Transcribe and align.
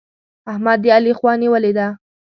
احمد 0.51 0.77
د 0.83 0.85
علي 0.95 1.13
خوا 1.19 1.33
نيولې 1.41 1.71
ده. 1.77 1.87